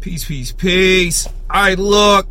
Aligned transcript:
Peace, 0.00 0.24
peace, 0.24 0.50
peace. 0.50 1.28
I 1.50 1.74
look. 1.74 2.26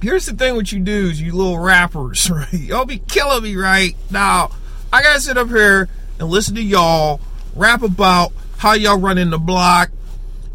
Here's 0.00 0.24
the 0.24 0.32
thing: 0.32 0.56
what 0.56 0.72
you 0.72 0.80
do 0.80 1.08
is 1.10 1.20
you 1.20 1.34
little 1.34 1.58
rappers, 1.58 2.30
right? 2.30 2.52
Y'all 2.52 2.86
be 2.86 2.98
killing 2.98 3.42
me, 3.42 3.56
right? 3.56 3.94
Now, 4.10 4.50
I 4.90 5.02
gotta 5.02 5.20
sit 5.20 5.36
up 5.36 5.48
here 5.48 5.90
and 6.18 6.28
listen 6.28 6.54
to 6.54 6.62
y'all 6.62 7.20
rap 7.54 7.82
about 7.82 8.32
how 8.56 8.72
y'all 8.72 8.98
running 8.98 9.28
the 9.28 9.38
block, 9.38 9.90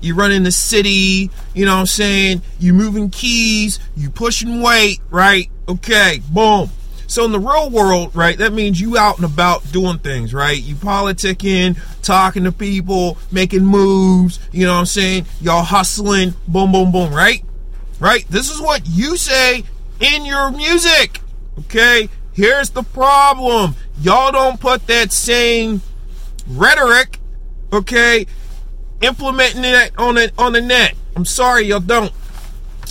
you 0.02 0.16
running 0.16 0.41
the 0.41 0.52
city, 0.52 1.30
you 1.54 1.66
know 1.66 1.76
what 1.76 1.82
I'm 1.82 1.86
saying? 1.86 2.41
You 2.60 2.73
moving 2.73 3.12
keys, 3.12 3.80
you 3.96 4.10
pushing 4.10 4.64
weight, 4.64 5.00
right? 5.12 5.48
Okay, 5.68 6.21
boom. 6.32 6.71
So 7.05 7.26
in 7.26 7.32
the 7.32 7.39
real 7.39 7.70
world, 7.70 8.16
right, 8.16 8.38
that 8.39 8.54
means 8.54 8.82
you 8.82 8.98
out 8.98 9.18
and 9.18 9.26
about 9.26 9.71
doing 9.71 10.00
things, 10.00 10.34
right? 10.34 10.60
You 10.60 10.76
politicking, 10.76 11.78
talking 12.10 12.44
to 12.44 12.52
people, 12.52 13.20
making 13.32 13.64
moves, 13.64 14.39
you 14.52 14.66
know 14.66 14.73
what 14.73 14.80
I'm 14.80 14.86
saying? 14.88 15.28
Y'all 15.41 15.62
hustling, 15.62 16.34
boom, 16.48 16.72
boom, 16.72 16.91
boom, 16.91 17.13
right? 17.13 17.45
Right? 17.99 18.26
This 18.30 18.49
is 18.49 18.59
what 18.59 18.82
you 18.88 19.16
say 19.16 19.63
in 19.99 20.26
your 20.26 20.49
music. 20.49 21.22
Okay? 21.59 22.09
Here's 22.34 22.72
the 22.72 22.82
problem. 22.82 23.76
Y'all 24.02 24.32
don't 24.32 24.59
put 24.59 24.88
that 24.88 25.12
same 25.12 25.84
rhetoric, 26.48 27.20
okay, 27.72 28.26
implementing 29.02 29.63
it 29.63 29.91
on 29.99 30.16
the 30.16 30.32
on 30.35 30.54
the 30.54 30.62
net. 30.62 30.96
I'm 31.16 31.26
sorry, 31.26 31.66
y'all 31.66 31.80
don't. 31.80 32.12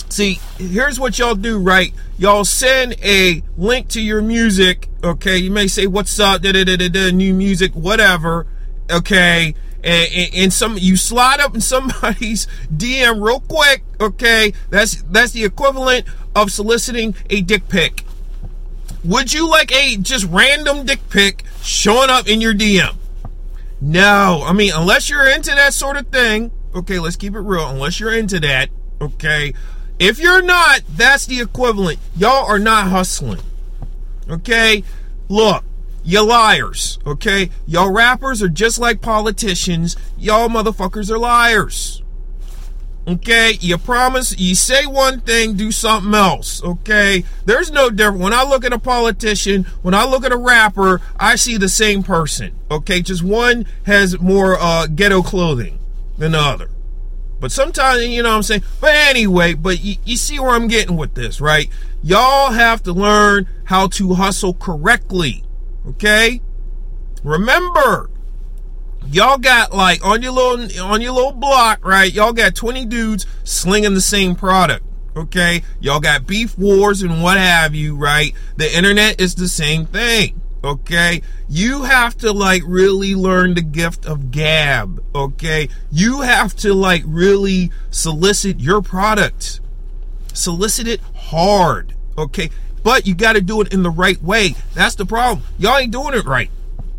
See, 0.07 0.39
here's 0.57 0.97
what 0.97 1.19
y'all 1.19 1.35
do, 1.35 1.59
right? 1.59 1.93
Y'all 2.17 2.45
send 2.45 2.95
a 3.03 3.43
link 3.57 3.89
to 3.89 4.01
your 4.01 4.21
music, 4.21 4.87
okay? 5.03 5.37
You 5.37 5.51
may 5.51 5.67
say, 5.67 5.87
"What's 5.87 6.17
up?" 6.21 6.41
Da 6.41 6.53
da 6.53 6.63
da 6.63 6.87
da. 6.87 7.11
New 7.11 7.33
music, 7.33 7.73
whatever, 7.73 8.47
okay? 8.89 9.55
And, 9.83 10.29
and, 10.35 10.53
some 10.53 10.77
you 10.77 10.97
slide 10.97 11.39
up 11.39 11.55
in 11.55 11.61
somebody's 11.61 12.47
DM 12.73 13.25
real 13.25 13.39
quick, 13.39 13.83
okay? 14.01 14.53
That's 14.69 15.01
that's 15.03 15.31
the 15.31 15.45
equivalent 15.45 16.05
of 16.35 16.51
soliciting 16.51 17.15
a 17.29 17.41
dick 17.41 17.69
pic. 17.69 18.03
Would 19.05 19.31
you 19.31 19.49
like 19.49 19.71
a 19.71 19.95
just 19.95 20.25
random 20.25 20.85
dick 20.85 20.99
pic 21.09 21.45
showing 21.61 22.09
up 22.09 22.27
in 22.27 22.41
your 22.41 22.53
DM? 22.53 22.95
No, 23.79 24.43
I 24.45 24.51
mean, 24.51 24.71
unless 24.75 25.09
you're 25.09 25.29
into 25.29 25.51
that 25.51 25.73
sort 25.73 25.95
of 25.95 26.07
thing, 26.07 26.51
okay, 26.75 26.99
let's 26.99 27.15
keep 27.15 27.33
it 27.33 27.39
real. 27.39 27.65
Unless 27.69 27.99
you're 28.01 28.13
into 28.13 28.39
that, 28.41 28.69
okay, 28.99 29.53
if 29.97 30.19
you're 30.19 30.41
not, 30.41 30.81
that's 30.89 31.25
the 31.25 31.39
equivalent. 31.39 31.99
Y'all 32.17 32.45
are 32.45 32.59
not 32.59 32.89
hustling, 32.89 33.39
okay? 34.29 34.83
Look, 35.29 35.63
you 36.03 36.25
liars, 36.25 36.99
okay? 37.05 37.49
Y'all 37.65 37.91
rappers 37.91 38.41
are 38.41 38.49
just 38.49 38.79
like 38.79 39.01
politicians. 39.01 39.95
Y'all 40.17 40.49
motherfuckers 40.49 41.11
are 41.11 41.19
liars. 41.19 42.03
Okay, 43.07 43.57
you 43.59 43.75
promise, 43.79 44.37
you 44.37 44.53
say 44.53 44.85
one 44.85 45.21
thing, 45.21 45.55
do 45.55 45.71
something 45.71 46.13
else. 46.13 46.63
Okay, 46.63 47.23
there's 47.45 47.71
no 47.71 47.89
difference. 47.89 48.21
When 48.21 48.33
I 48.33 48.43
look 48.43 48.63
at 48.63 48.73
a 48.73 48.77
politician, 48.77 49.63
when 49.81 49.95
I 49.95 50.05
look 50.05 50.23
at 50.23 50.31
a 50.31 50.37
rapper, 50.37 51.01
I 51.19 51.35
see 51.35 51.57
the 51.57 51.69
same 51.69 52.03
person. 52.03 52.55
Okay, 52.69 53.01
just 53.01 53.23
one 53.23 53.65
has 53.87 54.19
more 54.19 54.57
uh, 54.59 54.85
ghetto 54.85 55.23
clothing 55.23 55.79
than 56.19 56.33
the 56.33 56.39
other. 56.39 56.69
But 57.39 57.51
sometimes, 57.51 58.05
you 58.05 58.21
know 58.21 58.29
what 58.29 58.35
I'm 58.35 58.43
saying? 58.43 58.63
But 58.79 58.93
anyway, 58.93 59.53
but 59.55 59.83
you, 59.83 59.95
you 60.03 60.17
see 60.17 60.39
where 60.39 60.51
I'm 60.51 60.67
getting 60.67 60.97
with 60.97 61.15
this, 61.15 61.41
right? 61.41 61.69
Y'all 62.03 62.51
have 62.51 62.83
to 62.83 62.93
learn 62.93 63.47
how 63.63 63.87
to 63.87 64.13
hustle 64.15 64.53
correctly. 64.53 65.43
Okay? 65.89 66.41
Remember, 67.23 68.09
y'all 69.07 69.37
got 69.37 69.73
like 69.73 70.05
on 70.05 70.21
your 70.21 70.31
little 70.31 70.83
on 70.83 71.01
your 71.01 71.13
little 71.13 71.31
block, 71.31 71.85
right? 71.85 72.11
Y'all 72.13 72.33
got 72.33 72.55
20 72.55 72.85
dudes 72.85 73.25
slinging 73.43 73.93
the 73.93 74.01
same 74.01 74.35
product. 74.35 74.85
Okay? 75.15 75.63
Y'all 75.79 75.99
got 75.99 76.27
beef 76.27 76.57
wars 76.57 77.01
and 77.01 77.21
what 77.21 77.37
have 77.37 77.75
you, 77.75 77.95
right? 77.95 78.33
The 78.57 78.75
internet 78.75 79.19
is 79.19 79.35
the 79.35 79.47
same 79.47 79.85
thing. 79.85 80.39
Okay? 80.63 81.21
You 81.47 81.83
have 81.83 82.17
to 82.19 82.31
like 82.31 82.61
really 82.65 83.15
learn 83.15 83.55
the 83.55 83.61
gift 83.61 84.05
of 84.05 84.31
gab. 84.31 85.03
Okay? 85.15 85.69
You 85.91 86.21
have 86.21 86.55
to 86.57 86.73
like 86.73 87.03
really 87.05 87.71
solicit 87.89 88.59
your 88.59 88.81
product. 88.81 89.59
Solicit 90.33 90.87
it 90.87 91.01
hard. 91.15 91.95
Okay? 92.17 92.49
But 92.83 93.07
you 93.07 93.15
got 93.15 93.33
to 93.33 93.41
do 93.41 93.61
it 93.61 93.73
in 93.73 93.83
the 93.83 93.89
right 93.89 94.21
way. 94.21 94.55
That's 94.73 94.95
the 94.95 95.05
problem. 95.05 95.45
Y'all 95.57 95.77
ain't 95.77 95.91
doing 95.91 96.13
it 96.13 96.25
right. 96.25 96.49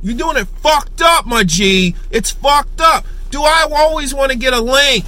You're 0.03 0.17
doing 0.17 0.37
it 0.37 0.49
fucked 0.49 1.03
up, 1.03 1.27
my 1.27 1.45
G. 1.45 1.95
It's 2.11 2.31
fucked 2.31 2.81
up. 2.81 3.05
Do 3.31 3.43
I 3.43 3.67
always 3.71 4.15
want 4.15 4.33
to 4.33 4.39
get 4.39 4.53
a 4.53 4.61
link 4.61 5.05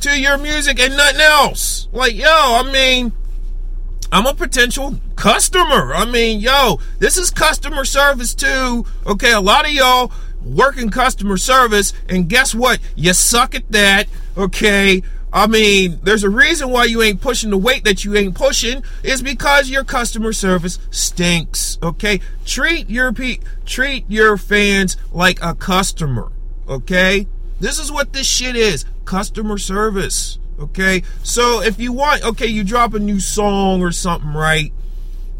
to 0.00 0.20
your 0.20 0.38
music 0.38 0.78
and 0.80 0.96
nothing 0.96 1.20
else? 1.20 1.88
Like, 1.92 2.14
yo, 2.14 2.26
I 2.28 2.70
mean, 2.72 3.12
I'm 4.12 4.26
a 4.26 4.34
potential 4.34 5.00
customer. 5.14 5.94
I 5.94 6.04
mean, 6.04 6.40
yo, 6.40 6.80
this 6.98 7.16
is 7.16 7.30
customer 7.30 7.84
service 7.84 8.34
too. 8.34 8.84
Okay, 9.06 9.32
a 9.32 9.40
lot 9.40 9.64
of 9.64 9.72
y'all 9.72 10.12
work 10.44 10.76
in 10.78 10.90
customer 10.90 11.36
service, 11.36 11.92
and 12.08 12.28
guess 12.28 12.54
what? 12.54 12.78
You 12.94 13.12
suck 13.12 13.54
at 13.54 13.70
that. 13.72 14.08
Okay. 14.36 15.02
I 15.36 15.46
mean, 15.46 16.00
there's 16.02 16.24
a 16.24 16.30
reason 16.30 16.70
why 16.70 16.84
you 16.84 17.02
ain't 17.02 17.20
pushing 17.20 17.50
the 17.50 17.58
weight 17.58 17.84
that 17.84 18.06
you 18.06 18.16
ain't 18.16 18.34
pushing 18.34 18.82
is 19.02 19.20
because 19.20 19.68
your 19.68 19.84
customer 19.84 20.32
service 20.32 20.78
stinks. 20.90 21.78
Okay, 21.82 22.20
treat 22.46 22.88
your 22.88 23.12
pe- 23.12 23.40
treat 23.66 24.06
your 24.08 24.38
fans 24.38 24.96
like 25.12 25.38
a 25.42 25.54
customer. 25.54 26.32
Okay, 26.66 27.26
this 27.60 27.78
is 27.78 27.92
what 27.92 28.14
this 28.14 28.26
shit 28.26 28.56
is: 28.56 28.86
customer 29.04 29.58
service. 29.58 30.38
Okay, 30.58 31.02
so 31.22 31.60
if 31.60 31.78
you 31.78 31.92
want, 31.92 32.24
okay, 32.24 32.46
you 32.46 32.64
drop 32.64 32.94
a 32.94 32.98
new 32.98 33.20
song 33.20 33.82
or 33.82 33.92
something, 33.92 34.32
right? 34.32 34.72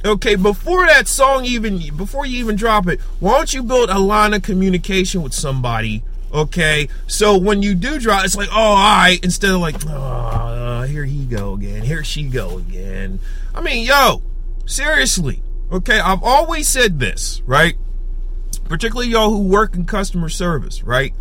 Okay, 0.05 0.35
before 0.35 0.85
that 0.85 1.09
song 1.09 1.47
even 1.47 1.79
before 1.97 2.27
you 2.27 2.39
even 2.41 2.55
drop 2.55 2.87
it, 2.87 3.01
why 3.19 3.39
don't 3.39 3.55
you 3.55 3.63
build 3.63 3.89
a 3.89 3.99
line 3.99 4.35
of 4.35 4.43
communication 4.43 5.23
with 5.23 5.33
somebody? 5.33 6.03
Okay, 6.37 6.91
so 7.07 7.39
when 7.39 7.63
you 7.63 7.75
do 7.75 7.99
drop, 7.99 8.23
it's 8.23 8.37
like, 8.37 8.51
oh, 8.53 8.75
I 8.77 9.19
instead 9.23 9.53
of 9.53 9.61
like, 9.63 9.77
oh, 9.89 10.83
here 10.83 11.07
he 11.07 11.25
go 11.25 11.55
again, 11.55 11.81
here 11.81 12.05
she 12.05 12.25
go 12.25 12.59
again. 12.59 13.21
I 13.55 13.63
mean, 13.63 13.87
yo, 13.87 14.21
seriously, 14.67 15.43
okay, 15.73 15.99
I've 15.99 16.23
always 16.23 16.69
said 16.69 17.01
this, 17.01 17.41
right? 17.47 17.77
Particularly 18.65 19.09
y'all 19.11 19.31
who 19.31 19.49
work 19.49 19.77
in 19.77 19.87
customer 19.87 20.29
service, 20.29 20.83
right? 20.83 21.15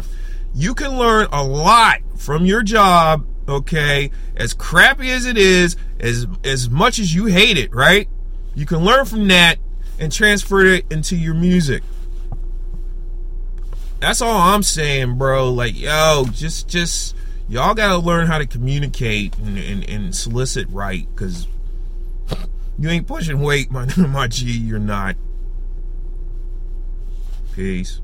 You 0.53 0.75
can 0.75 0.97
learn 0.97 1.27
a 1.31 1.45
lot 1.45 1.99
from 2.17 2.45
your 2.45 2.61
job, 2.61 3.25
okay? 3.47 4.11
As 4.35 4.53
crappy 4.53 5.11
as 5.11 5.25
it 5.25 5.37
is, 5.37 5.77
as 5.97 6.27
as 6.43 6.69
much 6.69 6.99
as 6.99 7.15
you 7.15 7.27
hate 7.27 7.57
it, 7.57 7.73
right? 7.73 8.09
You 8.53 8.65
can 8.65 8.79
learn 8.79 9.05
from 9.05 9.29
that 9.29 9.59
and 9.97 10.11
transfer 10.11 10.65
it 10.65 10.85
into 10.91 11.15
your 11.15 11.35
music. 11.35 11.83
That's 14.05 14.21
all 14.21 14.37
I'm 14.37 14.61
saying, 14.61 15.17
bro. 15.17 15.51
Like, 15.51 15.75
yo, 15.75 16.25
just 16.31 16.67
just 16.67 17.15
y'all 17.49 17.73
gotta 17.73 17.97
learn 17.97 18.27
how 18.27 18.37
to 18.37 18.45
communicate 18.45 19.35
and, 19.39 19.57
and, 19.57 19.83
and 19.89 20.15
solicit 20.15 20.67
right, 20.69 21.07
cause 21.15 21.47
you 22.77 22.87
ain't 22.87 23.07
pushing 23.07 23.39
weight, 23.39 23.71
my 23.71 23.87
my 23.97 24.27
G, 24.27 24.51
you're 24.51 24.77
not. 24.77 25.15
Peace. 27.55 27.99